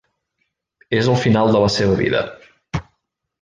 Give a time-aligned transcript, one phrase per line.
[0.99, 2.23] És al final de la seva vida.